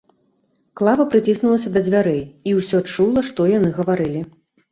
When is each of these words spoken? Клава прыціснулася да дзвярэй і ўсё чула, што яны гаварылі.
Клава 0.79 1.03
прыціснулася 1.15 1.73
да 1.75 1.83
дзвярэй 1.87 2.17
і 2.51 2.55
ўсё 2.59 2.79
чула, 2.93 3.21
што 3.31 3.41
яны 3.51 3.69
гаварылі. 3.79 4.21